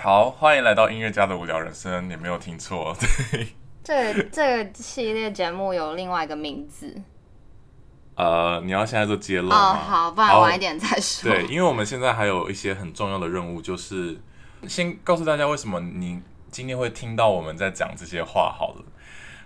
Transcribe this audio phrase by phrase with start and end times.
[0.00, 2.96] 好，欢迎来到音乐家的无聊人生，你没有听错，
[3.82, 6.94] 对，这个这个系列节目有另外一个名字
[8.14, 9.74] 呃，你要现在就揭露哦，吗？
[9.74, 11.28] 好，不然晚一点再说。
[11.28, 14.16] 对，因为我们现在还有一些很重要的任务，就是
[14.68, 18.54] 先告诉大家为什么你今天会听到我们在讲这些话。
[18.56, 18.84] 好了，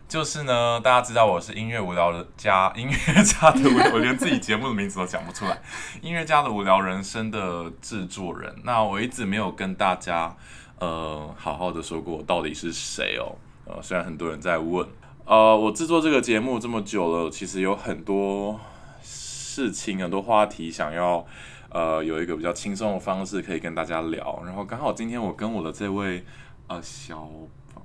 [0.08, 3.60] 就是呢，大家知道我是音乐无聊的家，音乐家的，
[3.94, 5.58] 我连自己节目的名字都讲不出来。
[6.02, 10.36] 音乐家的无聊人生的制作人，那我一直没有跟大家
[10.78, 13.36] 呃好好的说过我到底是谁哦。
[13.64, 14.86] 呃，虽然很多人在问，
[15.24, 18.60] 呃，我制作这个节目这么久了，其实有很多
[19.02, 21.24] 事情、很多话题想要
[21.70, 24.42] 呃有一个比较轻松的方式可以跟大家聊。
[24.44, 26.22] 然后刚好今天我跟我的这位
[26.66, 27.26] 呃小，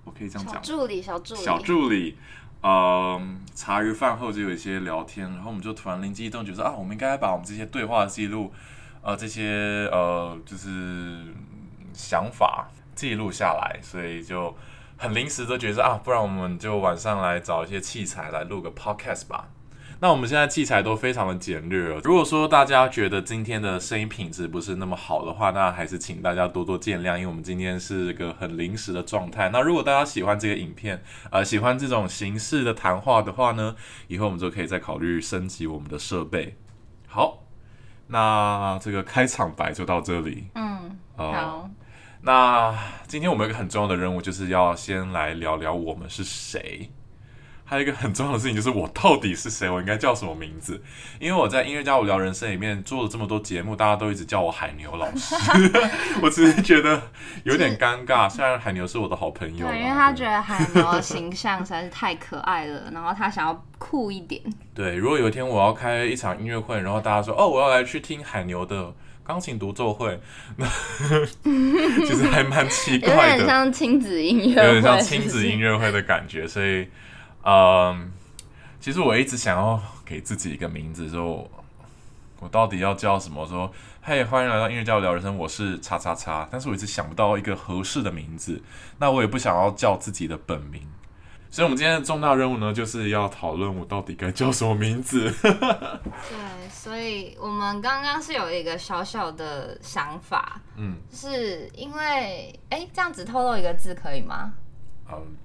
[0.07, 2.17] 我可以这样讲小，助理，小助理，小助理，
[2.63, 8.53] 嗯，茶余饭后就有一些聊天，然后我们就突然灵机一动，觉得啊，我们应该把我们这些对话记录，
[9.01, 11.33] 呃，这些呃，就是
[11.93, 14.55] 想法记录下来，所以就
[14.97, 19.49] 很临时的觉得啊，不然我们就晚上来找一些器材来录个 podcast 吧。
[19.99, 21.99] 那我们现在器材都非常的简略哦。
[22.03, 29.49] 如果说大家觉得今天的声音品质不是那么好的话，那还是请大家多多见谅，因为我们今天是一个很临时的状态。
[29.49, 33.75] 那如果大家喜欢这个影片，呃，喜欢这种形式的谈话的话呢，
[34.07, 36.55] 以后我们就可以再考虑升级我们的设备。
[37.07, 37.43] 好，
[38.07, 40.47] 那这个开场白就到这里。
[40.53, 41.69] 嗯，哦好，
[42.21, 42.75] 那
[43.07, 46.91] 今天我们有一个很重要的任务，就是要先来聊聊我们是谁。
[47.69, 50.81] 还有一个很重要的事情，就是我到底是谁，我应该叫什么名字？
[51.19, 55.35] 因为我在音乐家无聊人生里面做了这么多节目，大家都一直叫我海牛老师，
[56.23, 57.01] 我只是觉得
[57.43, 58.29] 有点尴尬。
[58.29, 64.41] 虽然海牛是我的好朋友，对，因为他对觉得海牛的形象实在是太可爱了，然后他想要酷一点。
[64.73, 68.93] 对，如果有一天我要开一场音乐会，然后大家说哦，我要来去听海牛的
[69.25, 70.17] 钢琴独奏会，
[70.55, 70.65] 那
[72.05, 76.87] 其实还蛮奇怪的，有点像亲子音乐会，有点像亲子音乐会的感觉，所以，
[77.49, 78.11] 嗯，
[78.77, 81.49] 其实我一直想要给自己一个名字，说
[82.41, 83.47] 我到底要叫什么？
[83.47, 83.71] 说
[84.01, 88.61] 嘿，欢迎来到音乐家无聊人生，我是叉叉叉，但是我一直想不到一个合适的名字，
[88.97, 90.81] 那我也不想要叫自己的本名。
[91.49, 95.33] 所以，我们今天的重大任务呢，就是要讨论我到底该叫什么名字。
[95.39, 104.51] 对，所以我们刚刚是有一个小小的想法，嗯是因为哎，这样子透露一个字可以吗？
[105.09, 105.37] 嗯，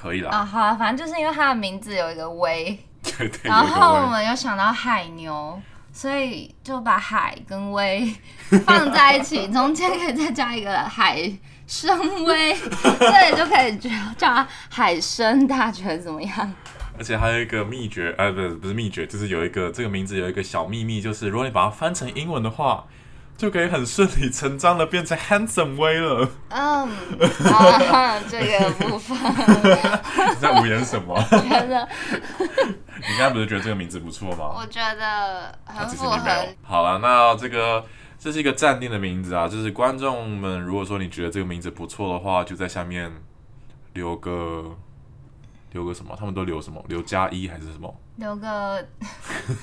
[0.00, 0.30] 可以啦。
[0.30, 5.60] 啊，好啊，反正就是因为它的名字有一个威，对 对，然后我们又想到海牛，
[5.92, 8.14] 所以就把海跟威
[8.64, 11.30] 放在一起，中间可以再加一个海
[11.66, 12.54] 参威，
[12.98, 16.52] 这里就可以叫叫它海参，大全怎么样？
[16.96, 22.84] 而且还有一个秘诀，呃，不是不是秘诀，就是有一个这个名字有一个小秘密，就是如果你把它翻成英文的话，
[23.38, 26.28] 就可以很顺理成章的变成 handsome way 了。
[26.48, 26.88] 嗯，
[27.54, 29.16] 啊，这个部分
[30.28, 31.16] 你在无言什么？
[31.30, 31.88] 觉得，
[32.40, 34.50] 你刚才不是觉得这个名字不错吗？
[34.58, 36.46] 我觉得啊很符其实你没有合。。
[36.62, 37.84] 好了，那这个
[38.18, 43.08] 这是一个暂定的名字啊，就是观众们，如果说你觉得这个名字不错的话，就在下面
[43.92, 44.76] 留个
[45.70, 46.16] 留个什么？
[46.18, 46.84] 他们都留什么？
[46.88, 47.94] 留加一还是什么？
[48.16, 48.84] 留个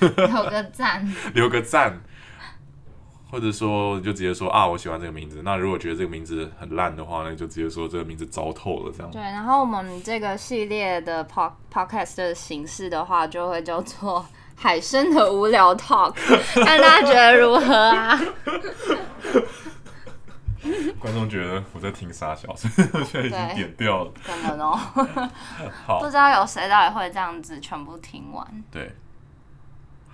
[0.00, 2.00] 留个赞，留个赞，
[3.30, 5.42] 或者说就直接说啊，我喜欢这个名字。
[5.44, 9.10] 那如果觉得这个名字很烂的话，那就直接说这个名字糟透了，这样。
[9.10, 16.12] 对，然后我们这个系列的 pod podcast 的形式的话，就会叫做海参的无聊 talk，
[16.64, 18.18] 看大家觉得如何啊？
[20.98, 24.10] 观众觉得我在听傻笑，所以 我现在已经对点掉了。
[24.24, 24.76] 可能哦，
[25.86, 28.44] 好不，知道有谁到底会这样子全部听完。
[28.72, 28.92] 对，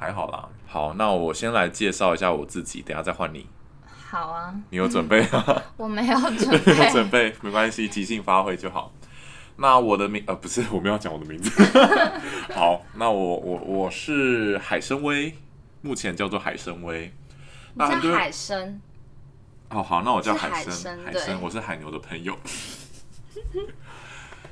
[0.03, 0.49] 还好啦。
[0.67, 3.47] 好，那我先来介绍一下我自己，等下再换你。
[3.87, 5.63] 好啊，你有准备吗？
[5.79, 8.93] 我没有准没有备，准备，没关系，即兴发挥就好。
[9.57, 11.63] 那我的名呃不是，我没有讲我的名字。
[12.53, 15.33] 好，那我我我是海参威，
[15.83, 17.13] 目前叫做海参威。
[17.75, 18.81] 那很多海参，
[19.71, 22.37] 哦，好，那我叫海海参，海参，我是海牛的朋友。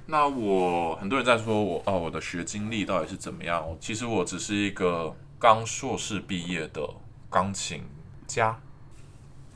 [0.06, 3.64] 那我很多人在说我哦，我的学经历到底是怎么样？
[3.80, 6.86] 其实我只是一个刚硕士毕业的
[7.30, 7.82] 钢琴
[8.26, 8.60] 家。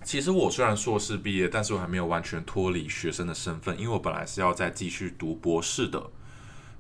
[0.03, 6.11] 其实我虽然硕士毕业，但是我还没有完全脱离学生的身份，因为我本来是要再继续读博士的，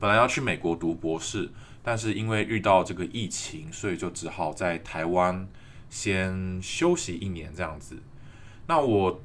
[0.00, 1.50] 本来要去美国读博士，
[1.82, 5.46] 但是因为遇到这个疫情，所以就只好在台湾
[5.90, 8.02] 先休息一年这样子。
[8.66, 9.22] 那我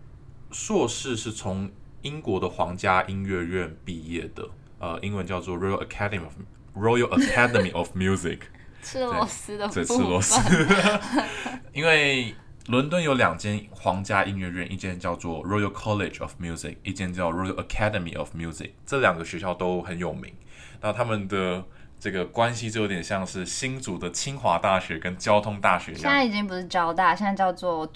[0.51, 1.71] 硕士是从
[2.01, 4.49] 英国的皇家音乐院毕业的，
[4.79, 6.33] 呃，英文叫做 Royal Academy of
[6.75, 8.39] Royal Academy of Music，
[8.81, 10.67] 吃螺丝的部对，分，吃螺丝。
[11.73, 12.33] 因为
[12.67, 18.71] 伦敦有两间皇家音乐院，一间叫做 Royal College of Music，一间叫 Royal Academy of Music。
[18.85, 20.33] 这两个学校都很有名。
[20.81, 21.63] 那他们的
[21.99, 26.01] 这个关系就有点像是新竹的清华大学跟交通大学一样。
[26.03, 27.91] 现在已经不是交大，现在叫做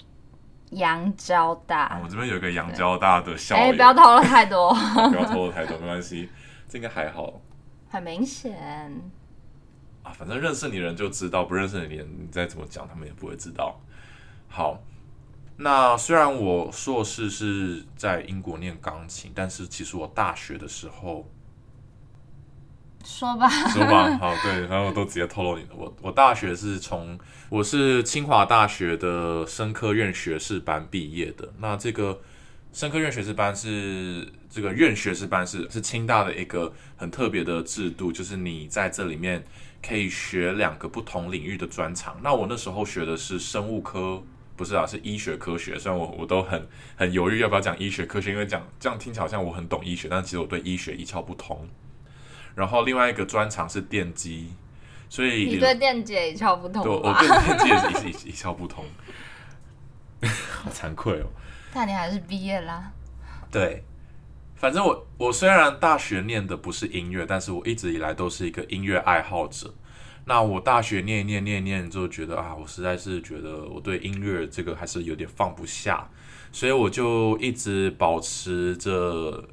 [0.70, 2.00] 阳交大。
[2.02, 4.74] 我这边有一个阳交大的校哎、友，不要透露太多，
[5.10, 6.28] 不要透露太多，没关系，
[6.68, 7.40] 这应该还好
[7.88, 8.92] 很明显。
[10.04, 10.12] 啊。
[10.12, 13.80] 反正认识你的人就知道，不认识你的人你再怎么讲，他们也不会知道。
[14.48, 14.80] 好，
[15.56, 21.28] 那虽然我硕士是在英国念钢琴，但是其实我大学的时候，
[23.04, 25.74] 说吧，说吧， 好，对，然后我都直接透露你的。
[25.74, 27.18] 我我大学是从
[27.50, 31.52] 我是清华大学的生科院学士班毕业的。
[31.58, 32.20] 那这个
[32.72, 39.44] 生科院学士班是这个院学士班是是清大的一个很特别的制度，就是你在这里面
[39.86, 42.16] 可以学两个不同领域的专长。
[42.22, 44.22] 那我那时候学的是生物科。
[44.56, 45.76] 不是啊，是医学科学。
[45.76, 46.64] 虽然我我都很
[46.94, 51.68] 很犹豫要不要讲医学科学，因为讲这样听起来好像我很懂医学，但其实我对医学一窍不通。
[52.54, 54.52] 然后另外一个专长是电机，
[55.08, 56.92] 所以你对电姐一窍不通对？
[56.92, 58.84] 我对电机也是一一一窍不通，
[60.22, 61.26] 好惭愧哦。
[61.74, 62.92] 那你还是毕业啦。
[63.50, 63.82] 对，
[64.64, 69.74] 反正我我虽然大学念的不是音乐，但是我一直以来都是一个音乐爱好者。
[70.24, 76.08] 那我大学念念念念就，觉得啊，我实在是觉得我对音乐这个还是有点放不下，
[76.50, 79.46] 所以我就一直保持着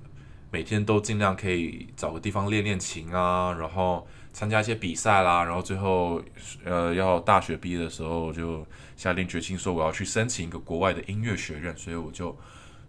[0.50, 6.24] 每天都尽量可以找个地方练练琴啊，然后参加一些比赛啦，然后最后
[6.63, 8.66] 呃要大学毕业的时候就
[8.96, 12.34] 下定决心说我要去申请一个国外的音乐学院，所以我就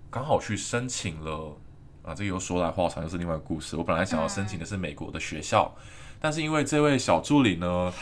[0.08, 1.58] 刚好去申请了。
[2.02, 3.76] 啊，这个又说来话长，又是另外一个故事。
[3.76, 5.72] 我本来想要申请的是美国的学校，
[6.20, 7.92] 但是因为这位小助理呢，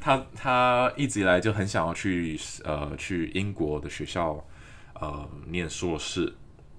[0.00, 4.42] 他他他一直以来就很想要去呃去英国的学校
[4.94, 6.34] 呃念硕士。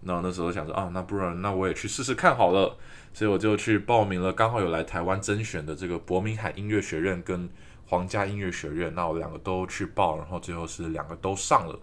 [0.06, 2.76] 那那时候想说啊，那不然那我也去试试看好了，
[3.14, 4.34] 所以我就去报名了。
[4.34, 7.48] 刚好有来台湾甄选的这个伯明翰音乐学院跟
[7.86, 11.80] 皇家音乐学院，那我两个都去报，然后最后是两个都上了。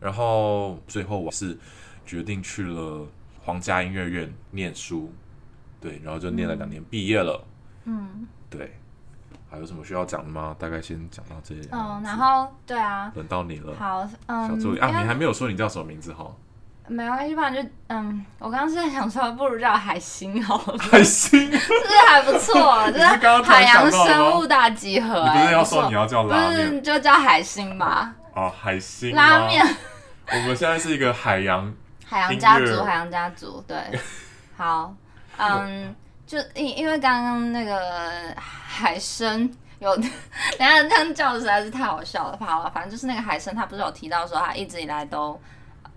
[0.00, 1.58] 然后最后我是
[2.04, 3.06] 决定去了
[3.40, 5.12] 皇家音乐院念书，
[5.80, 7.44] 对，然后就念了两年，毕业了。
[7.84, 8.26] 嗯。
[8.50, 8.78] 对，
[9.50, 10.54] 还有什么需要讲的吗？
[10.58, 11.66] 大概先讲到这里。
[11.72, 14.78] 嗯，然后对啊，轮到你了，好，嗯，小助理。
[14.78, 16.30] 啊，你还没有说你叫什么名字哈？
[16.88, 23.04] 没关系，反正就嗯，我刚刚是在想说，不如叫海星好了， 海星，你这还不错，就是
[23.42, 26.68] 海洋生物大集合、你不哎，是要说你要叫不拉面？
[26.68, 28.14] 是就叫海星吧？
[28.34, 29.64] 哦，海星拉面，
[30.28, 31.72] 我们现在是一个海洋，
[32.12, 33.78] 海洋家族，海洋家族，对，
[34.54, 34.94] 好，
[35.38, 45.40] 嗯，就因因为刚刚那个海参有， 等一下这样叫的实在是太好笑了，好了，反正就是那个海参，他不是有提到说他一直以来都，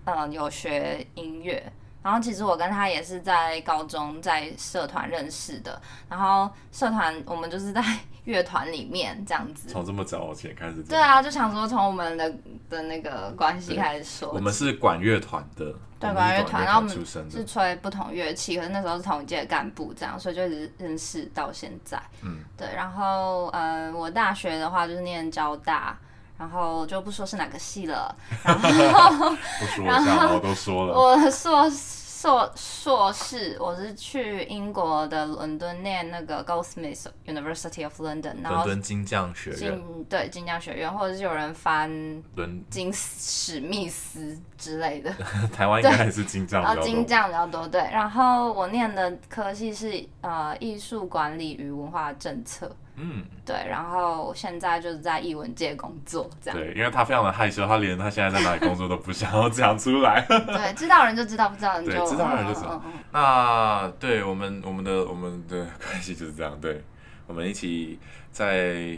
[0.06, 1.70] 嗯，有学音乐。
[2.02, 5.78] 然后其实我跟他也是在高中在社团认识的，
[6.08, 7.82] 然后社团我们就是在
[8.22, 9.68] 乐团里面这样子。
[9.68, 10.84] 从这么早前开始。
[10.84, 12.32] 对，啊，就想说从我们的
[12.70, 14.30] 的那个关系开始说。
[14.30, 15.74] 我们是管乐团的，
[16.14, 17.44] 管乐团，然后我们是。
[17.44, 22.00] 吹不同乐器，可是那时候是同一届的干部，这样，所以就一直认识到现在。
[22.22, 22.68] 嗯，对。
[22.74, 25.96] 然后呃，我大学的话就是念交大，
[26.38, 28.14] 然后就不说是哪个系了。
[28.42, 28.58] 然
[28.92, 29.30] 后
[29.60, 30.94] 不说一下，我都说了。
[30.94, 31.70] 我的硕
[32.18, 41.90] 硕硕士，我是去英国的伦敦念那个 Goldsmiths University of London，然后伦敦金匠学院，进对金匠学院，或者是有人翻
[42.34, 45.12] 伦金史密斯之类的。
[45.52, 47.06] 台湾应该还是金匠然后金。
[47.06, 47.80] 匠比较多，对。
[47.92, 53.54] 然后我念的科系是呃艺术管理与文化政策，嗯，对。
[53.68, 56.58] 然后现在就是在艺文界工作，这样。
[56.58, 60.24] 对，因为他非常的害羞，他连他现在在哪里工作都不想要讲出来。
[60.28, 62.72] 对，知道人就知道，不知道人就对知道人就知道。
[62.72, 63.00] 嗯嗯嗯。
[63.12, 66.82] 那对我们我们的我们的关系就是这样，对，
[67.26, 67.98] 我们一起
[68.30, 68.96] 在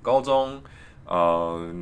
[0.00, 0.62] 高中，
[1.04, 1.72] 呃，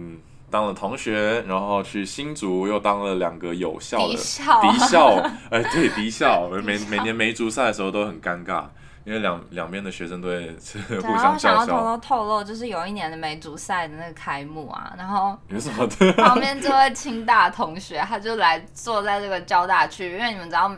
[0.51, 4.63] 当了同学，然后去新竹又当了两个有效的敌校。
[4.63, 8.65] 敌校，哎、对敌校，每 每年梅竹赛的时候都很尴尬，
[9.07, 10.47] 因为两两边的学生都会
[10.89, 11.39] 对互然后。
[11.39, 16.13] 想要偷偷透露，就是有一年的梅竹赛的那个开幕啊，然后有什么的？
[16.15, 20.69] 旁边这位清大同学，他就来坐在这个交大区，因为你们知道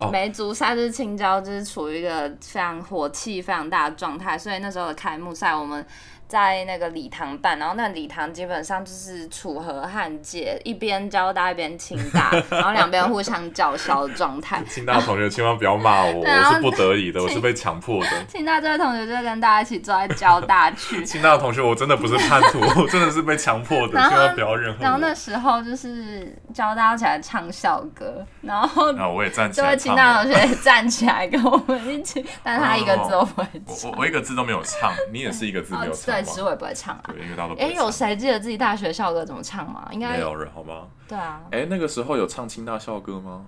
[0.00, 5.86] 哦梅竹赛就是青椒，就是处于一个非常火气非常大的状态，所以那时候的开幕赛，我们
[6.28, 14.62] 在那个礼堂办，然后那礼堂基本上就是楚河汉界，一边交大一边清大， 然后两边互相叫嚣的状态。
[14.68, 18.10] 清大同学千万不要骂我，我是不得已的，我是被强迫的。
[18.28, 25.14] 清大这位同学就跟大家一起坐在交大去， 清大的同学，我真的不是叛徒，我真的是被强迫的，千万不要任何然后那。
[25.18, 29.96] 时候就是教大家起来唱校歌，然后然后我也站起这位来唱了。
[29.96, 33.90] 清大同学站起来跟我们一起，但是他一个字都不会我唱。
[33.90, 36.42] 我我一个字都没有唱，你也是一个字没有哦，唱对，其实？
[36.42, 37.04] 我也不会唱啊。
[37.12, 39.88] 对，因为大家都哎，有谁记得自己大学校歌怎么唱吗？
[39.90, 40.86] 应该没有人好吗？
[41.08, 43.44] 对啊，哎，那个时候有唱清大校歌吗？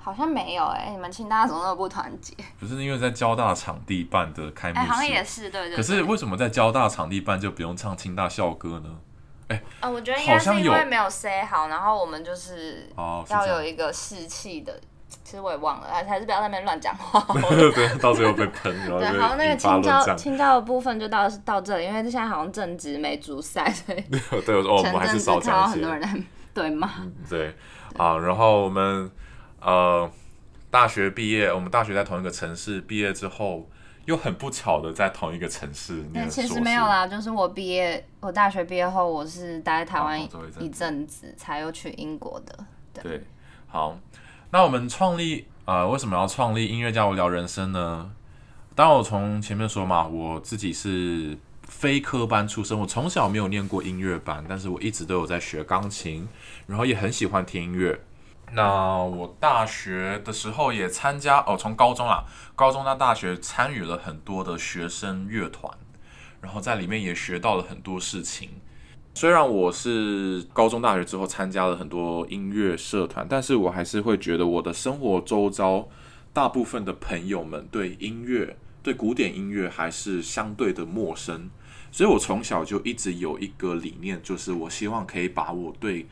[0.00, 2.34] 好像没有哎、你们清大怎么那么不团结？
[2.58, 9.58] 不是因为在交大场地办的开幕哎、好像也式，是，对对可是为什么在交大场地办就不用唱清大校歌呢？
[9.80, 12.88] 呃，我觉得应该是好像有因为没有 say 好，然后我们就是。
[13.28, 14.78] 要有一个士气的。
[15.24, 17.20] 其实我也忘了，还还是不要在那边乱讲话。
[17.74, 20.16] 对，到最后被喷，然后 对，好，那个青椒。
[20.16, 24.00] 青椒的部分就到到这里，因为现在好像正值梅竹赛，所 以
[24.44, 25.72] 对，我说哦，我们还是少讲一些。
[25.72, 26.22] 很多人在
[26.54, 26.90] 对骂。
[27.28, 27.54] 对，
[27.96, 29.10] 啊，然后我们
[29.60, 30.10] 呃
[30.70, 33.68] 大学毕业，我们大学在同一个城市毕业之后，
[34.06, 36.46] 又很不巧的在同一个城市念但其。
[36.46, 42.58] 实没有啦，就是我毕业，我大学毕业后，我是待在台湾哦走一阵子一阵子，才又去英国的。
[43.02, 43.22] 对，
[43.68, 43.96] 好，
[44.50, 48.10] 那我们创立呃，为什么要创立音乐家无聊人生呢？
[48.74, 56.26] 当，我从前面说嘛，我自己是非科班出身，我从小没有念过音乐班，但是我一直都有在学钢琴，
[56.66, 58.00] 然后也很喜欢听音乐。
[58.52, 62.24] 那我大学的时候也参加哦，从高中啊，
[62.56, 65.70] 高中到大学参与了很多的学生乐团，
[66.40, 68.62] 然后在里面也学到了很多事情。
[69.20, 75.88] 虽然我是高中、大学之后参加了很多音乐社团，但是我还是会觉得我的生活周遭
[76.32, 81.50] 大部分的朋友们对音乐、对古典音乐还是相对的陌生，
[81.90, 86.06] 所以我从小就一直有一个理念，就是我希望可以把我对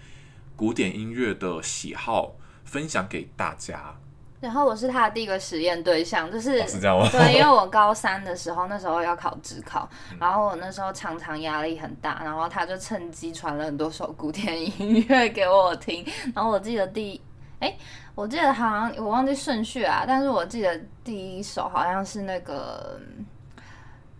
[0.56, 2.34] 古典音乐的喜好
[2.64, 4.00] 分享给大家。
[4.40, 7.08] 然后我是他的第一个实验对象，就是、哦是这样吗？
[7.10, 10.18] 对，因为我高三的时候，那时候要考职考，嗯。
[10.20, 17.20] 然后我那时候常常压力很大，然后他就趁机传了很多首古典音乐给我听，然后我记得第，
[17.60, 17.74] 哎，
[18.14, 23.00] 我记得好像我忘记顺序啊，但是我记得第一首好像是那个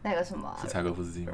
[0.03, 0.57] 那个什么啊？
[0.63, 1.33] 是柴可夫斯基吗？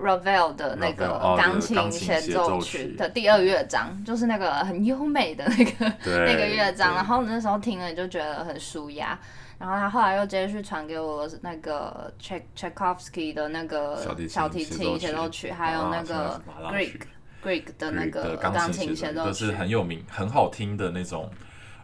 [0.00, 5.92] Ravel 的那个钢琴协奏奏曲曲的第二乐章，就是那个很优美的那个
[6.24, 9.18] 那个乐章，然后那时候听了就觉得很舒压。
[9.58, 16.40] 然后他后来又接续传给我那个 Chek Tchaikovsky 的那个小提琴协奏曲，还有那个
[16.72, 17.00] Greek 曲
[17.44, 19.52] Greek 的那个钢琴琴协奏曲都是。
[19.52, 21.30] 很有名、很好听的那种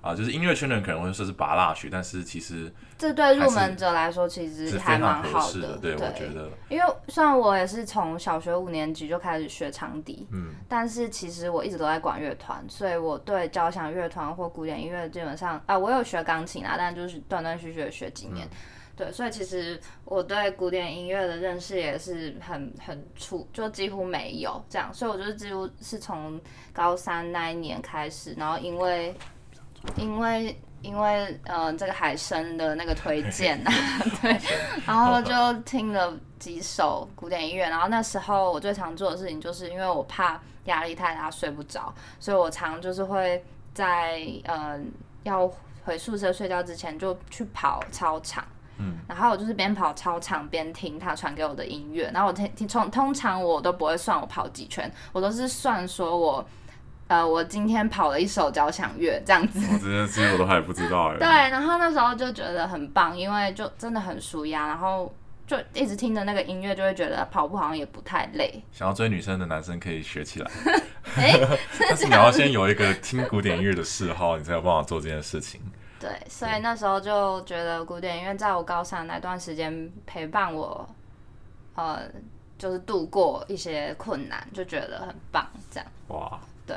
[0.06, 5.76] 啊、就是音乐圈的人可能会说是拔蜡曲，但是其实这对入门者来说其实还蛮好合适的。
[5.78, 18.48] 对，我觉得，因为虽然我也是从小学五年级就开始学长笛，嗯，但是其实我一直都在管乐团，所以我对交响乐团或古典音乐基本上啊，我有学钢琴啊，但就是断断续续的学几年。
[18.96, 26.40] 对，所以其实我对古典音乐的认识也是很很粗，就几乎没有这样，所以我就是几乎是从
[26.72, 29.14] 高三那一年开始，然后因为
[29.96, 33.72] 因为因为呃这个海参的那个推荐啊，
[34.22, 34.38] 对，
[34.86, 44.78] 然后就听了几首古典音乐，然后那时候我最常做的事情就是因为我怕压力太大睡不着，所以我常就是会在呃
[45.22, 45.50] 要
[45.84, 48.44] 回宿舍睡觉之前就去跑操场。
[48.78, 56.46] 嗯，然后我就是边跑操场边听他传给我的音乐，然后我听听从通常我都不会算我跑几圈，我都是算说我
[57.08, 59.60] 呃我今天跑了一首交响乐这样子。
[59.72, 61.18] 我这件事我都还不知道哎。
[61.20, 65.14] 对，然后那时候就觉得很棒，因为就真的很舒压，然后
[65.46, 68.62] 就一直听着那个音乐，就会觉得跑步好像也不太累。
[68.72, 70.50] 想要追女生的男生可以学起来，
[71.16, 71.38] 哎，
[71.78, 75.60] 但是你要先有一个听古典音乐的嗜好，你才有办法做这件事情。
[75.98, 80.86] 对，所以那时候就觉得古典音乐在我高三那段时间陪伴我，
[81.74, 82.02] 呃，
[82.58, 85.48] 就是度过一些困难，就觉得很棒。
[85.70, 86.76] 这样，哇，对，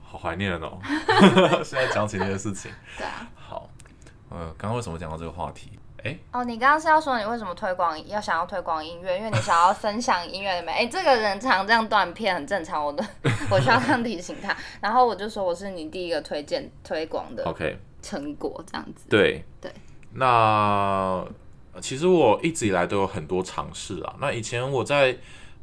[0.00, 0.78] 好怀念哦！
[1.64, 3.28] 现在讲起这件事情，对啊。
[3.34, 3.68] 好，
[4.30, 5.72] 呃，刚刚为什么讲到这个话题？
[6.04, 10.70] 哎，哦，你刚刚是要说你为什么推广要想要推广音乐，因为你想要分享音乐的美。
[10.70, 13.04] 哎，这个人常这样断片很正常，我的
[13.50, 14.56] 我需要这样提醒他。
[14.80, 19.08] 然后我就说我是你第一个推荐推广的 OK，成果，这样子。
[19.10, 19.72] 对对，
[20.12, 20.26] 那
[21.72, 24.14] 呃其实我一直以来都有很多尝试啊。
[24.20, 25.16] 那以前我在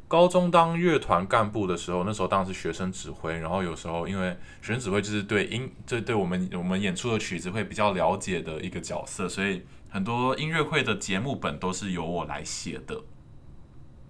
[0.08, 13.02] 高中当乐团干部的时候，那时候当然是学生指挥，然后有时候因为学生指挥就是对音，这对我们我们演出的曲子会比较了解的一个角色，所以很多音乐会的节目本都是由我来写的。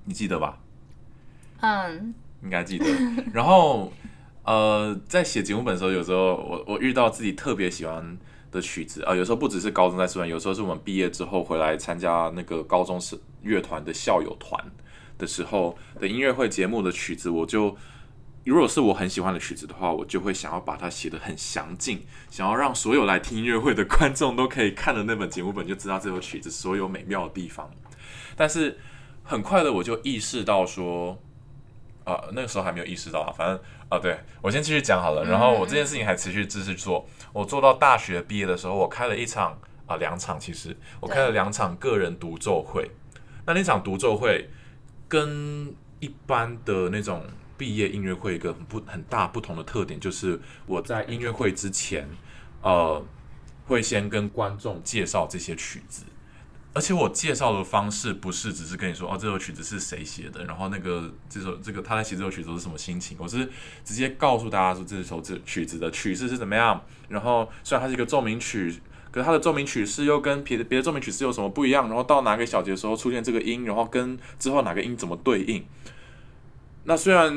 [0.04, 0.58] 你记得吧？
[1.60, 2.84] 嗯，应该记得。
[3.32, 3.92] 然后
[4.44, 8.18] 呃，在写节目本的时候，有时候我我遇到自己特别喜欢
[8.52, 14.62] 的曲子啊、有时候不只是高中在社团，有时候是我们毕业之后回来参加那个高中是乐团的校友团
[15.18, 17.76] 的时候的音乐会节目的曲子，我就。
[18.44, 27.68] 如果是我很喜欢的曲子的话，我就会想要把它写得很详尽，想要让所有来听音乐会的观众都可以看了那本节目本，就知道这首曲子所有美妙的地方。
[28.36, 28.78] 但是
[29.24, 31.20] 很快的我就意识到说，
[32.04, 33.58] 啊、那个时候还没有意识到啊，反正
[33.88, 35.24] 啊，对我先继续讲好了。
[35.24, 42.92] 然后我这件事情还持续继续做，我做到大学毕业的时候，我开了一场啊两场，其实我开了两场个人独奏会。
[43.44, 44.48] 那那场独奏会
[45.08, 47.24] 跟一般的那种
[47.56, 52.08] 毕业音乐会一个很不很大不同的特点，就是我在音乐会之前，
[52.62, 53.04] 呃，
[53.66, 56.04] 会先跟观众介绍这些曲子。
[56.74, 63.48] 而且我介绍的方式不是只是跟你说哦，这首曲子是谁写的，然后那个这首这个他在写这首曲子是什么心情，我是
[63.82, 66.84] 直接告诉大家说这首这曲子的曲式是怎么样。
[67.08, 68.78] 然后虽然它是一个奏鸣曲，
[69.16, 71.86] 可是它的奏鸣曲式又跟别的别的奏鸣曲式有什么不一样？
[71.88, 75.64] 然后到哪个小节的时候出现这个音，然后跟之后哪个音怎么对应？
[76.84, 77.32] 那虽然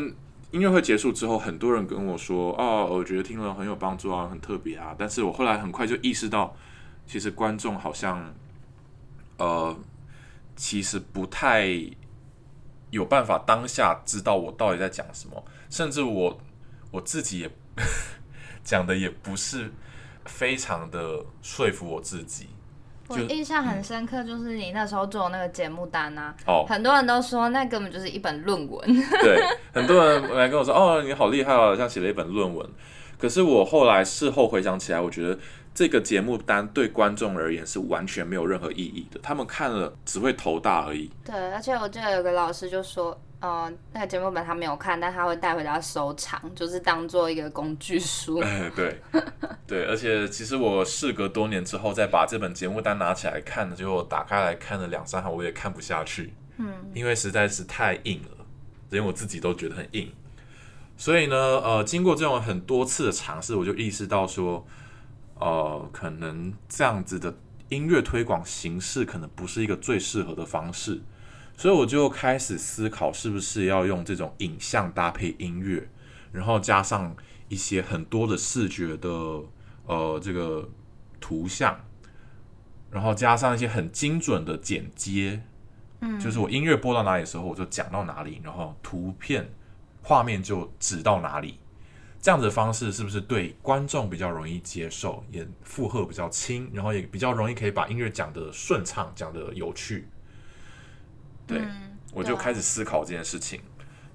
[0.51, 6.53] 音乐会结束之后，很多人跟我说哦，我觉得听了很有帮助啊，很特别啊，但是我后来很快就意识到，
[7.07, 8.35] 其实观众好像。
[9.37, 9.73] 呃，
[10.57, 11.65] 其实不太
[12.89, 16.41] 有办法当下知道我到底在讲什么，甚至我
[16.91, 17.49] 我自己也
[18.65, 19.71] 讲的也不是
[20.25, 22.47] 非常的说服我自己。
[23.07, 28.87] 我印象很深刻，就是你那时候做的那个节目单啊，哦，很多人都说那根本就是一本论文。
[29.23, 32.69] 对，很多人来跟我说，哦，你好厉害哦，像写了一本论文。
[33.17, 35.37] 可是我后来事后回想起来，我觉得
[35.73, 41.09] 这个节目单对观众而言是完全没有任何意义的，他们看了只会头大而已。
[41.25, 48.39] 对，而且我记得有个老师就说，呃，那个节目本他没有看，但他会带回家收藏，就是当做一个工具书。
[48.43, 49.01] 哎，对，
[49.65, 58.45] 对，而且其实我事隔多年之后再把这本节目单拿起来看，结果打开来看了两三行，我也看不下去，嗯，因为实在是太硬了，
[58.89, 60.11] 连我自己都觉得很硬。
[60.97, 64.67] 所以呢，呃，经过这种很多次的尝试，我就意识到说，
[65.35, 67.33] 呃，可能这样子的
[67.69, 70.99] 音乐推广形式可能不是一个最适合的方式，
[71.59, 75.89] 所以我就开始思考，是不是要用这种影像搭配音乐，
[76.31, 77.13] 然后加上
[77.49, 79.09] 一些很多的视觉的
[79.85, 80.69] 呃这个
[81.19, 81.77] 图像，
[82.89, 85.41] 然后加上一些很精准的剪接，
[85.99, 89.51] 嗯，就是我音乐播到哪里的时候，我就讲到哪里，然后图片
[90.01, 91.59] 画面就指到哪里。
[92.21, 100.07] 这样子的方式是不是对观众比较容易接受，也负荷比较轻，然后也比较容易可以把音乐讲得顺畅，讲得有趣？
[101.49, 101.61] 对，
[102.13, 103.59] 我就开始思考这件事情，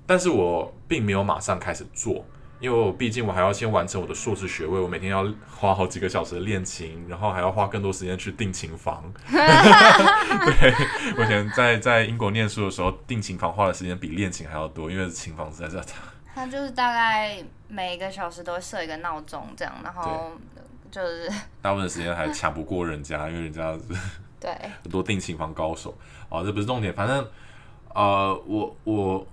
[0.07, 2.25] 但是我并没有马上开始做，
[2.61, 9.13] 因为我毕竟我还要先完成我的硕士学位，我每天要花好几个小时练琴，然后还要花更多时间去订琴房。
[9.29, 10.75] 对，
[11.19, 15.99] 我以前在在英国念书的时候，订琴房花的时间比练琴还要多，因为琴房实在是太
[16.35, 20.33] 他就是大概每一个小时都会设一个闹钟这样，然后
[20.91, 21.31] 就是
[21.63, 23.81] 大部分时间还抢不过人家，因为人家是
[24.45, 25.97] 对，很多定情房高手
[26.29, 26.93] 啊，这不是重点。
[26.93, 27.27] 反正
[27.95, 29.27] 呃，我我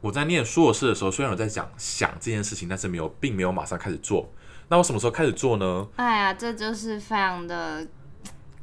[0.00, 4.28] 我在念硕士的时候，虽然有在讲想这件事情，但是没有，并没有马上开始做。
[4.68, 5.88] 那我什么时候开始做呢？
[5.96, 7.84] 哎呀，这就是非常的，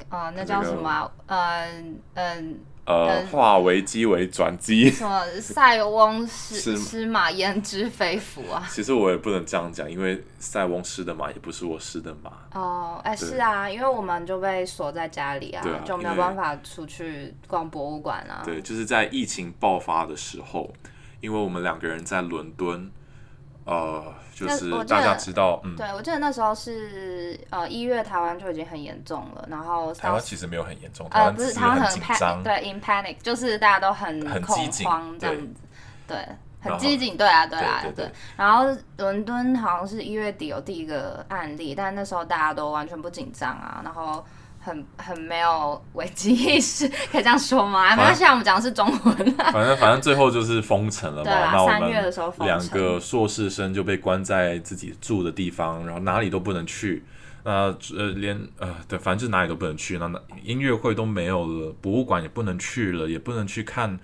[0.07, 1.11] 呃，那叫什么、啊？
[1.25, 2.80] 嗯嗯，呃，呃
[3.31, 4.89] 化危机为转机。
[4.89, 8.67] 什么塞翁失失马焉知非福啊？
[8.69, 12.31] 其实我也不能这样讲，因为塞翁失的马也不是我失的马。
[12.53, 18.41] 哦，哎、对是啊，因为我们就被锁在家里啊，啊就没有办法出去逛博物馆啊。
[18.45, 20.73] 对，就是在疫情爆发的时候，
[21.19, 22.91] 因为我们两个人在伦敦，
[23.65, 32.43] 呃，就是大家知道，嗯，对，我记得那时候是呃一月台湾就已经很严重了，然后台湾其实没有很严重，台呃湾只是不是台湾很紧张。
[32.43, 35.61] 对 in panic，就是大家都很恐很恐慌这样子，
[36.07, 36.17] 对，
[36.59, 44.25] 很激进，对啊对啊对对对然后伦敦好像是一月底有第一个案例，但那时候大家都完全不紧张啊，然后。
[44.63, 47.89] 很很没有危机意识，可以这样说吗？
[47.95, 49.51] 没关系啊，我们讲的是中文啊。
[49.51, 51.23] 反正反正最后就是封城了嘛。
[51.23, 57.03] 对啦那我三月的们时候两个硕士生就被关在自己住的地方，然后哪里都不能去。
[57.43, 59.97] 那呃连呃对，反正就是哪里都不能去。
[59.97, 63.99] 那那音乐会都没有了，博物馆也不能去了，也不能去看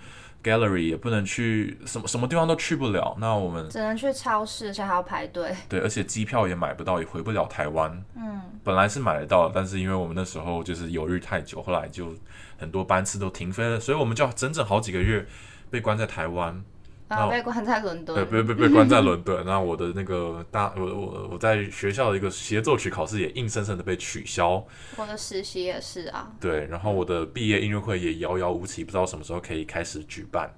[0.48, 3.16] gallery，也不能去什么什么地方都去不了。
[3.20, 5.54] 那我们只能去超市，而且还要排队。
[5.68, 7.90] 对，而且机票也买不到，也回不了台湾。
[8.16, 12.14] 嗯，本来是买得到，但是因为我们那时候就是犹豫太久，后来就
[12.58, 15.26] 很多班次都停飞了，所以我们就整整好几个月
[15.70, 16.64] 被关在台湾，
[17.08, 19.44] 然后被关在伦敦对，敦，被被被关在伦敦。
[19.46, 24.62] 那我的那个大我我我在学校的一个协奏曲考试也硬生生的被取消，
[24.96, 26.30] 我的实习也是啊。
[26.38, 30.54] 对，然后我的毕业音乐会也遥遥无期，不知道什么时候可以开始举办。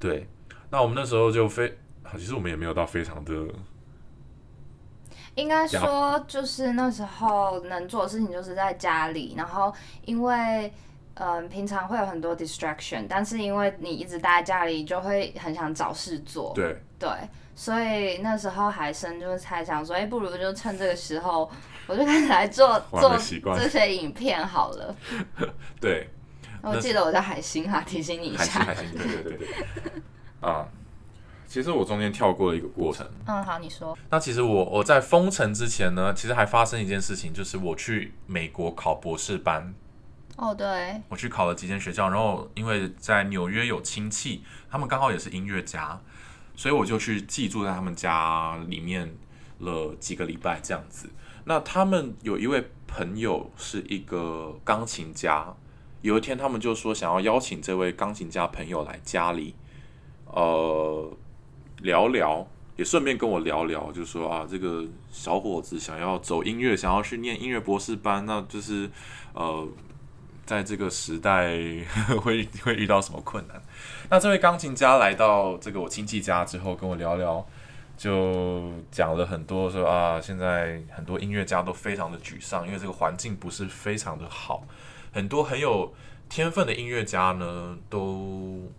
[0.00, 0.28] 对，
[0.70, 1.78] 那我们那时候就非，
[2.12, 3.32] 其实我们也没有到非常的，
[5.36, 9.72] 应该说，就是那时候能做的事情就是在家里，然后
[10.04, 10.72] 因为
[11.14, 17.08] 嗯、平常会有很多 distraction，但是因为你一直待在家里，就会很想找事做，对，对，
[17.54, 21.48] 所以那时候海生就是才想说，哎、不如就趁这个时候，
[21.86, 23.16] 我就开始来做做
[23.56, 24.96] 这些影片好了。
[25.80, 26.08] 对，
[26.62, 28.60] 我记得我叫海星哈，提醒你一下。
[28.60, 29.48] 海星海星，对对对对，
[30.40, 30.66] 啊，
[31.46, 33.06] 其实我中间跳过了一个过程。
[33.26, 33.96] 嗯，好，你说。
[34.10, 39.72] 那其实我我在封城之前呢，其实还发生一件事情，就是我去美国考博士班，
[40.36, 46.00] 哦，对，我去考了几间学校，然后因为在纽约有亲戚，他们刚好也是音乐家，
[46.56, 49.14] 所以我就去寄住在他们家里面
[49.60, 51.08] 了几个礼拜这样子。
[51.44, 55.54] 那他们有一位朋友是一个钢琴家，
[56.02, 59.54] 有一天他们就说想要邀请这位钢琴家朋友来家里，
[60.26, 61.16] 呃，
[61.82, 62.44] 聊聊，
[62.74, 68.90] 也顺便跟我聊聊，就说啊，这个小伙子想要走音乐，想要去念音乐博士班，那就是
[69.32, 69.68] 呃。
[70.44, 71.56] 在这个时代
[72.22, 73.60] 会会遇到什么困难？
[74.10, 77.46] 那这位钢琴家来到这个我亲戚家之后，跟我聊聊，
[77.96, 84.66] 就讲了很多说啊，现在很多音乐家都非常的沮丧，因为这个环境不是非常的好，
[85.12, 85.94] 很多很有
[86.28, 88.70] 天分的音乐家呢，都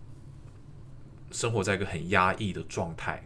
[1.32, 3.22] 生活在一个很压抑的状态，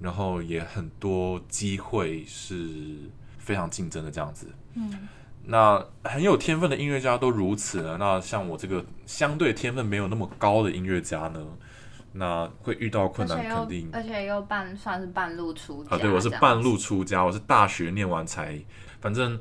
[0.00, 2.96] 然后也很多机会是
[3.38, 4.50] 非常竞争的这样子。
[4.74, 5.08] 嗯，
[5.50, 11.40] 那很有天分的音乐家都如此了，那像我这个相对天分没有那么高的音乐家呢，
[12.12, 18.58] 那会遇到困难肯定而且又半算是半路出家啊，对我是半路出家，我是大学念完才，
[19.00, 19.40] 反正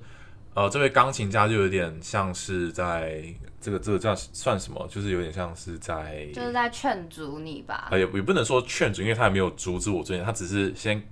[0.54, 3.26] 呃，这位钢琴家就有点像是在
[3.60, 7.89] 这个这个叫算什么，就是有点像是在就是在劝阻你吧。
[7.91, 11.04] 呃，也也不能说劝阻，因为他也没有阻止我追，他只是先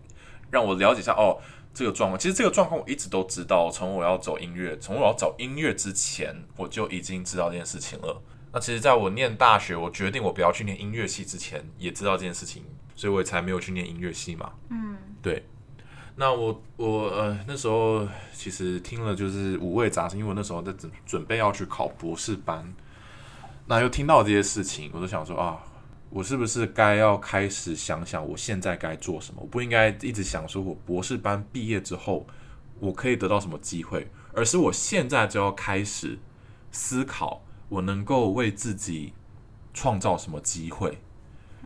[0.49, 1.37] 让我了解一下哦
[1.75, 2.17] 这个状况。
[2.17, 8.19] 其实这个状况我一直都知道，从我要走音乐，从我要找音乐之前，我就已经知道这件事情了。
[8.51, 12.63] 那其实，在我念大学，我决定我不要去念音乐系之前，也知道这件事情，
[12.95, 14.53] 所以我才没有去念音乐系嘛。
[14.69, 15.43] 嗯，对。
[16.15, 22.73] 那我我呃那时候其实听了就是五味杂陈，因为我那时候在准准备要去考博士班，
[23.67, 25.61] 那又听到这些事情，我就想说啊，
[26.15, 29.41] 我是不是该要开始想想我现在该做什么？
[29.41, 32.25] 我不应该一直想说我博士班毕业之后
[32.79, 36.17] 我可以得到什么机会，而是我现在就要开始
[36.71, 39.11] 思考我能够为自己
[39.73, 40.97] 创造什么机会。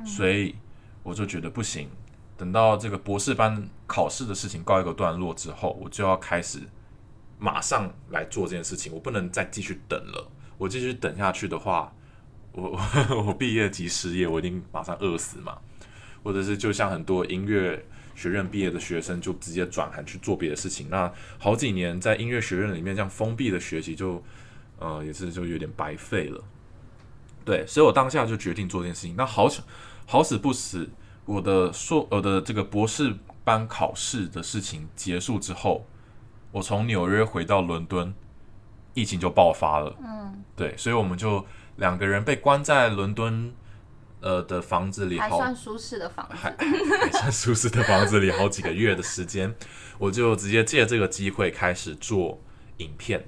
[0.03, 0.55] 所以
[1.03, 1.87] 我就觉得不行，
[2.35, 6.61] 等到这个博士班考试的事情告一个段落之后，我就要开始
[7.37, 10.31] 马上来做这件事情，我不能再继续等了。
[10.57, 11.93] 我继续等下去的话，
[12.59, 12.79] 我
[13.27, 15.57] 我毕业即失业，我一定马上饿死嘛。
[16.21, 17.81] 或者是就像很多音乐
[18.13, 20.89] 学院毕业的学生，就直接转行去做别的事情。
[20.89, 24.21] 那好几年在音乐学院里面这样封闭的学习就，
[24.79, 26.43] 呃也是就有点白费了。
[27.45, 29.15] 对，所以我当下就决定做这件事情。
[29.15, 29.63] 那好巧
[30.05, 30.89] 好死不死，
[31.23, 35.87] 我的硕我的这个博士班考试的事情结束之后，
[36.51, 38.13] 我从纽约回到伦敦，
[38.93, 39.95] 疫情就爆发了。
[40.03, 41.45] 嗯，对，所以我们就
[41.79, 43.53] 两个人被关在伦敦
[44.21, 46.27] 呃的房子里好，还算舒适的房。
[46.31, 46.55] 还
[47.11, 49.55] 算舒适的房子里好几个月的时间，
[49.97, 52.39] 我就直接借这个机会开始做
[52.77, 53.25] 影片。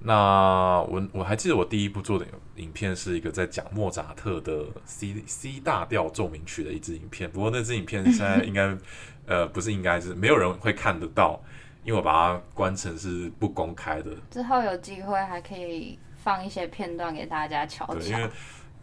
[0.00, 2.26] 那我我还记得我第一部做的
[2.56, 8.76] 影片是一个在讲莫扎特的 C C 大调奏鸣曲的一支影片，不过那支影片现在应该
[9.26, 11.42] 呃不是应该是没有人会看得到，
[11.82, 18.30] 因为我把它关成是不公开的，之后有机会还可以放一些片段给大家瞧对，因瞧为。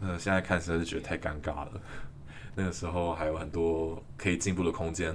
[0.00, 1.70] 呃现在看实在是觉得太尴尬了，
[2.56, 5.14] 那个时候还有很多可以进步的空间。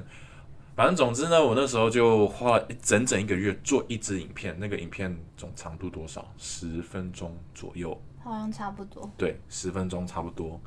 [0.75, 6.25] 反正总之呢，我那时候就花了整整一个月做一支影片，那个影片总长度多少？
[6.37, 9.11] 十分钟左右，好像差不多。
[9.17, 10.59] 对，十分钟差不多。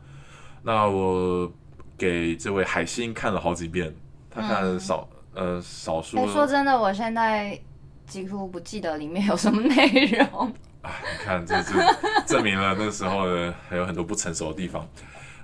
[0.62, 1.50] 那我
[1.96, 3.94] 给这位海星看了好几遍，
[4.30, 7.58] 他看了少、呃少数哎、说真的，我现在
[8.06, 10.52] 几乎不记得里面有什么内容。
[10.82, 11.72] 哎，你看，这是
[12.26, 14.88] 证明了那时候呢还有很多不成熟的地方。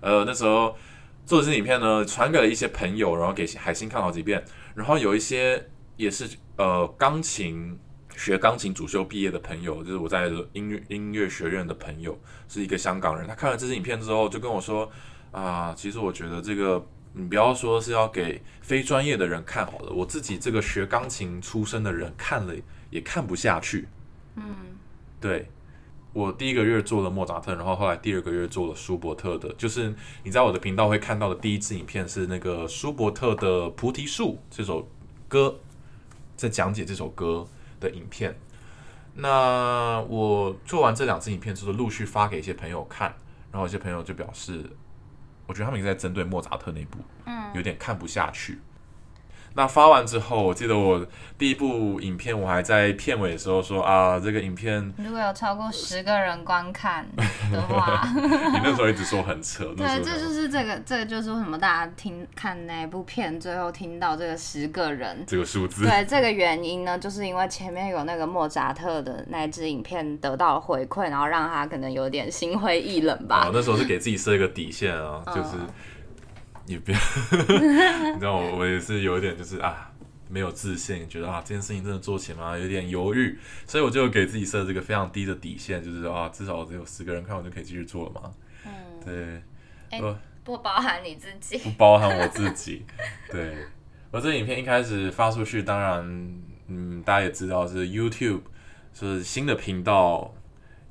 [0.00, 0.76] 呃，那时候
[1.24, 7.78] 做这支影片呢，传给了一些朋友，然后给海星看好几遍，然后有一些也是呃钢琴
[8.16, 14.90] 学钢琴主修毕业的朋友，就是我在音乐音乐学院的朋友，是一个香港人，他看了这支影片之后就跟我说
[15.30, 22.54] ：“啊，其实我觉得这个你不要说是要给非专业的人看好了，我自己这个学钢琴出身的人看了
[22.90, 23.86] 也看不下去。
[24.36, 24.44] 嗯，
[25.20, 25.50] 对，
[26.12, 34.88] 我第一个月做了莫扎特，然后后来第二个月做了舒伯特的，就是你在我的频道会看到的第一支影片是那个舒伯特的《菩提树》这首
[35.28, 35.58] 歌，
[36.36, 37.46] 在讲解这首歌
[37.80, 38.38] 的影片。
[39.14, 43.12] 那我做完这两支影片之后，陆续发给一些朋友看，
[43.50, 44.64] 然后有些朋友就表示，
[45.46, 48.60] 我觉得他们也在针对莫扎特那部，嗯，有点看不下去。
[49.54, 51.04] 那发完之后，我记得我
[51.36, 57.06] 第一部影片，我还在片尾的时候说啊，这个影片如果有超过十个人观看
[57.50, 65.24] 的话， 你那时候一直说很扯， 对，这就是这个，这个就是为什么大家听看那部片，最后听到这个十个人。
[65.26, 73.50] 这个数字，对这个原因呢，就是因为前面有那个莫扎特的那支影片得到了回馈，然后让他可能有点心灰意冷吧我，。
[73.52, 75.56] 那时候是给自己设一个底线啊，嗯就是
[76.68, 76.98] 你不要，
[78.12, 79.90] 你知道我我也是有一点就是啊。
[80.30, 82.58] 没有自信，觉得啊这件事情真的做起来吗？
[82.58, 88.30] 有点犹豫，所以我就给自己设这个非常低的底线，就是啊至少只有十个人看，我就可以继续做了嘛。
[88.66, 89.42] 嗯，对，
[89.88, 91.56] 哎呃不包含你自己。
[91.56, 92.84] 不包含我自己。
[93.30, 93.54] 对，
[94.10, 96.04] 我这影片一开始发出去，当然，
[96.66, 98.42] 嗯，大家也知道是 YouTube
[98.92, 100.34] 是新的频道，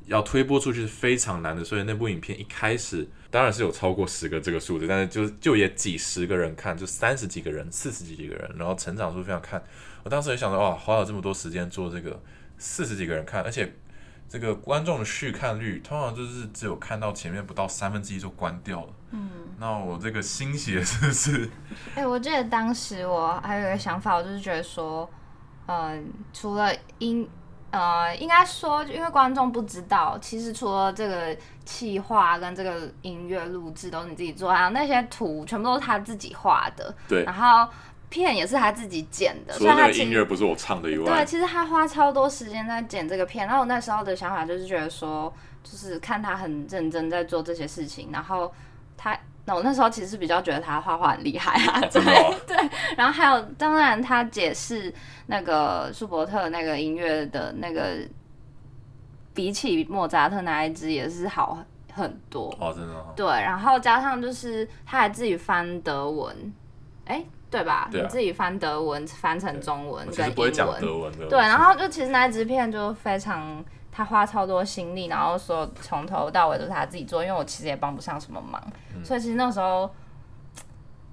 [0.08, 9.63] 要推播出去是非常难的，所以那部影片一开始当然是有超过十个这个数字，但是就就也几十个人看，就三十几个人、四十几个人，然后成长数非常看。
[10.04, 12.20] 我当时也想着，哇，花了这么多时间做这个，
[12.58, 13.72] 四十几个人看，而且。
[14.30, 18.93] 这个观众的续看率通常就是只有看到前面不到三分之一就关掉了。
[19.12, 21.50] 嗯，那我这个心血是不是？
[21.96, 25.10] 哎、我记得当时我还有一个想法，我就是觉得说，
[25.67, 27.26] 嗯、除了音，
[27.72, 37.24] 呃，应该说，因为观众不知道，其实除了这个企划跟这个音乐录制都是你自己做，还有那些图全部都是他自己画的，对。
[37.26, 37.70] 然后
[38.10, 48.50] 片也是他自己剪的，除了那个所以他音乐不是我唱的以对，其实他花超多时间在剪这个片，然后我那时候的想法就是觉得说，就是看他很认真在做这些事情，然后
[48.96, 52.58] 他，那我那时候其实比较觉得他画画很厉害啊， 真的哦 对，
[52.98, 54.94] 然后还有当然他解释
[55.28, 57.98] 那个舒伯特那个音乐的那个，
[59.34, 61.58] 比起莫扎特那一支也是好
[61.94, 66.54] 很多，哦，真的哦，对，然后加上就是他还自己翻德文，
[67.06, 67.90] 哎，对吧？
[67.94, 71.26] 你自己翻德文翻成中文我其跟英实不会讲文，德文的。
[71.30, 73.64] 对，然后就其实那一支片就非常，
[73.98, 78.62] 他花超多心力，然后所有从头到尾都是他自己做，因为我其实也帮不上什么忙，
[78.94, 79.90] 嗯所以其实那时候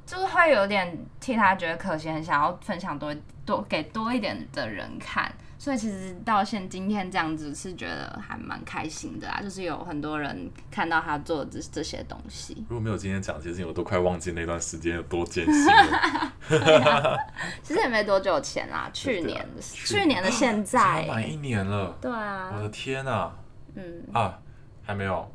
[0.05, 3.17] 就是会有点替他觉得可惜，很想要分享多
[3.47, 5.33] 多给多一点的人看。
[5.65, 12.55] 所以其实到现今天这样子是觉得还蛮开心的啦，就是有很多人看到他做的这这些东西。
[12.69, 16.39] 如果没有今天讲这些事情，我都快忘记那段时间有多艰辛了。
[17.63, 23.35] 其实也没多久前啦，去年的去去年的现在，满一年了，对啊我，的天啊！
[23.75, 24.39] 嗯，啊，
[24.83, 25.27] 还没有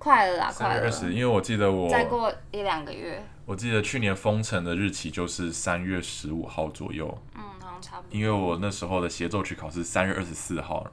[0.00, 7.44] 快了啦，快了三月二，十，因为我记得我再过一两个月，我记得去年封城的日期就是三月十五号左右，嗯，
[7.86, 8.18] 差不多。
[8.18, 10.92] 因为我那时候的协奏曲考试三月二十四号了。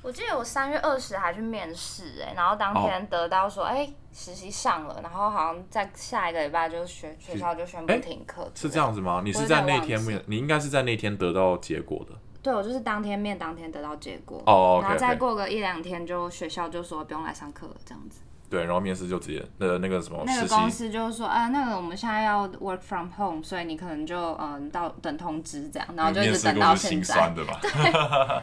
[0.00, 8.94] 我记得我三月二十还去面试，哎，然后当天得到说，哎、实习上了，然后好像在下一个礼拜就学学校就宣布哎停课，是这样。
[8.94, 9.22] 子吗？
[9.24, 12.14] 你是在那天面，你应该是在那天得到结果的。
[12.40, 18.20] 对，我就是当天面当天得到结果，哦然后再过个一两天就学校就说不用来上课了，这样子。
[18.50, 27.14] 对，然后面试就直接呃那个什么那个公，司就是说，啊，那个我们现在要 work from home，所以你可能就嗯到等通知这样，然后就一面直等到心现在。
[27.14, 28.42] 酸的吧？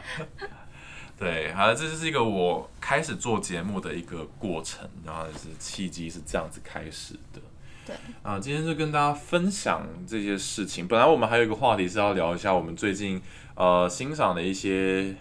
[1.18, 7.40] 对，好了，这就是一个我开始做节目的一个过程，然后是契机是这样子开始的。
[7.86, 10.86] 对啊，今天就跟大家分享这些事情。
[10.86, 13.22] 本来我们还有一个话题是要聊一下我们最近
[13.54, 15.14] 呃欣赏的一些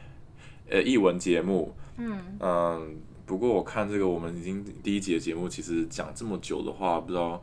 [0.69, 7.41] 呃译文节目，嗯，嗯，不过我看这个我们已经第一集的节目，其实讲这么久的话，不知道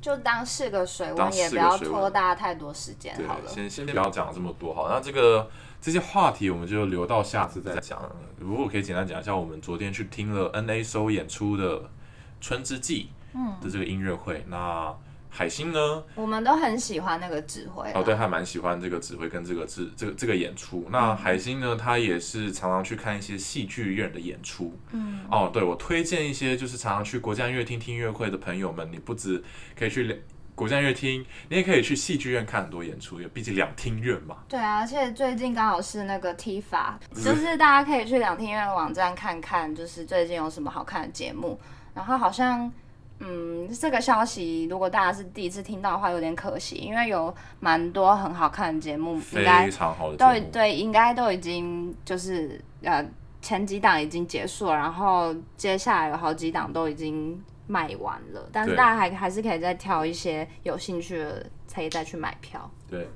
[0.00, 3.48] 就当是个水当温，也不要拖大家太多时间好了，。
[3.48, 5.50] 先先不要讲这么多好，那这个
[5.80, 8.00] 这些话题我们就留到下次再讲。
[8.38, 11.80] 如果我可以简单讲一下，我们昨天去听了 N A O 演出的
[12.40, 13.08] 《春之祭》
[13.64, 14.94] 的这个音乐会，那
[15.36, 16.02] 海星呢？
[16.14, 17.92] 我们都很喜欢那个指挥。
[17.92, 20.86] 哦，对，还蛮喜欢这个指挥跟这个制这个这个演出。
[20.90, 24.74] 那海星呢，他也是常常去看一些戏剧院的演出。
[24.92, 29.44] 嗯，哦，对，我推荐一些就是常常去国家音乐厅听音乐会的朋友们，你不止
[29.78, 30.18] 可以去两
[30.54, 34.38] 国家音乐厅，你也可以去戏剧院看很多演出，因为毕竟两厅院嘛。
[34.48, 41.60] 对啊，而且最近刚好是那个 T 法， 就是大家可以去两厅院的网站看看，就是最近有什么好看的节目。
[41.92, 42.70] 然后好像
[43.18, 50.48] 嗯，这个消息如果大家是第一次听到的话，有点可惜，因为有蛮多很好看的节目，应该非常好的都节目。
[50.52, 53.04] 对，应该都已经就是呃
[53.40, 62.70] 前几档已经结束了，然后接下来有好几档都已经卖完了，但是大家还还是可以再挑一些有兴趣的，可以再去买票。
[62.88, 63.08] 对，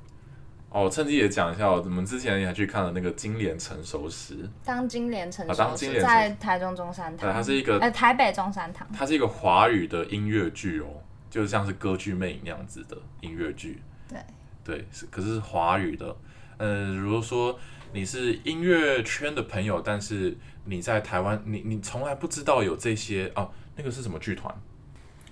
[0.71, 10.87] 哦，趁机也讲一下，我们之前也去看了那个金莲成熟时，当金莲成啊当熟金莲成是在台中中山堂对，堂，它是一个呃台北中山堂，它是一个华语的音乐剧哦，
[11.29, 13.81] 就像是歌剧魅影那样子的音乐剧。
[14.07, 14.17] 对
[14.63, 16.15] 对，是可是是华语的。
[16.57, 17.59] 呃，如果说
[17.91, 24.55] 你是音乐圈的朋友，但是你在台湾，你你从来不知道有这些哦，那个是什么剧团？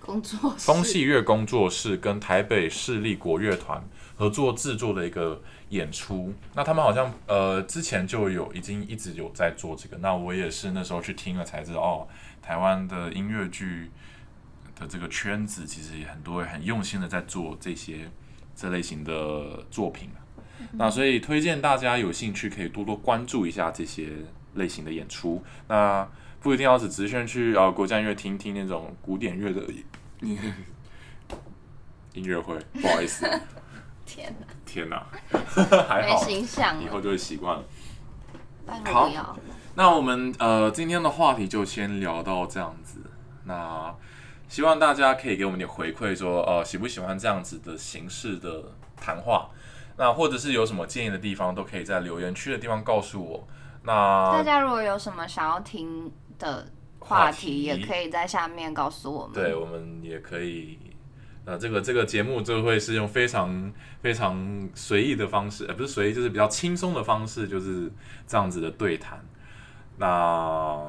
[0.01, 3.81] 工作室风戏乐工作室跟台北市立国乐团
[4.19, 6.33] 合作制作的一个演出。
[6.53, 9.97] 那他们好像呃之前就有已经一直有在做这个。
[9.99, 12.07] 那我也是那时候去听了才知道，哦，
[12.41, 13.89] 台湾的音乐剧
[14.77, 18.11] 的这个圈子其实也很多很用心的在做这些
[18.53, 20.09] 这类型的作品
[20.73, 24.09] 那所以推荐大家有兴趣可以多多关注一下这些
[24.55, 25.41] 类型的演出。
[25.69, 26.05] 那
[26.41, 29.63] 不一定要只直线去啊、呃国家音乐厅听那种古典乐的
[32.13, 33.25] 音乐会，不好意思，
[34.09, 35.05] 天哪，天哪，
[35.87, 37.63] 还没好，形象，以后就会习惯了。
[38.65, 39.37] 拜好。
[39.75, 42.99] 那我们呃今天的话题就先聊到这样子。
[43.45, 43.93] 那
[44.47, 48.63] 希望大家可以给我们点回馈说，呃喜不喜欢这样子的形式的
[48.97, 49.49] 谈话？
[49.95, 53.47] 那或者是有什么建议的地方，都可以在留言区的地方告诉我。
[53.83, 56.67] 那大家如果有什么想要听的
[56.99, 59.33] 话话，题也可以在下面告诉我们。
[59.33, 60.79] 对，我们也可以。
[61.49, 67.91] 呃，这个这个节目就会是用非常非常随意的方式，呃，不是随意，就是比较轻松的方式，就是
[68.27, 69.19] 这样子的对谈。
[69.97, 70.85] 那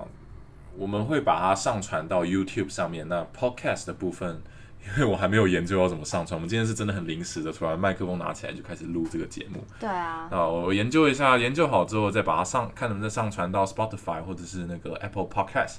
[0.76, 3.08] 我们会把它上传到 YouTube 上面。
[3.08, 4.42] 那 Podcast 的部分，
[4.84, 9.64] 因为我还没有研究要怎么上传，我们今天是真的很临时的，突然麦克风拿起来就开始录这个节目。
[9.78, 15.76] 对啊，那我研究一下，研究好之后再把它上，看能不能上传到 Spotify 或者是那个 Apple Podcast。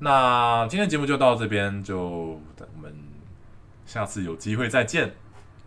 [0.00, 2.92] 那今天的节目就到这边，就等我们
[3.86, 5.14] 下次有机会再见，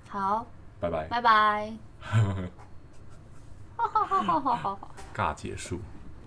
[0.10, 0.46] 好，
[0.80, 1.08] 拜拜。
[1.08, 1.74] 拜拜。
[2.00, 4.78] 哈哈哈哈哈
[5.16, 5.80] 尬结束。